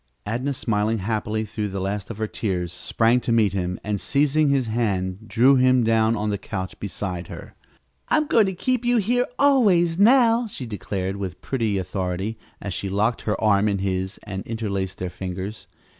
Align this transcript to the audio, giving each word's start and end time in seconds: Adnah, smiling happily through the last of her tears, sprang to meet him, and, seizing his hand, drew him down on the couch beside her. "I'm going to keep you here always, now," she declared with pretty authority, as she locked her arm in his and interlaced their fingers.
Adnah, 0.25 0.55
smiling 0.55 0.97
happily 0.97 1.45
through 1.45 1.67
the 1.69 1.79
last 1.79 2.09
of 2.09 2.17
her 2.17 2.25
tears, 2.25 2.73
sprang 2.73 3.19
to 3.19 3.31
meet 3.31 3.53
him, 3.53 3.79
and, 3.83 4.01
seizing 4.01 4.49
his 4.49 4.65
hand, 4.65 5.27
drew 5.29 5.57
him 5.57 5.83
down 5.83 6.15
on 6.15 6.31
the 6.31 6.39
couch 6.39 6.79
beside 6.79 7.27
her. 7.27 7.53
"I'm 8.09 8.25
going 8.25 8.47
to 8.47 8.53
keep 8.53 8.83
you 8.83 8.97
here 8.97 9.27
always, 9.37 9.99
now," 9.99 10.47
she 10.47 10.65
declared 10.65 11.17
with 11.17 11.39
pretty 11.39 11.77
authority, 11.77 12.39
as 12.59 12.73
she 12.73 12.89
locked 12.89 13.21
her 13.21 13.39
arm 13.39 13.67
in 13.67 13.77
his 13.77 14.19
and 14.23 14.41
interlaced 14.47 14.97
their 14.97 15.11
fingers. 15.11 15.67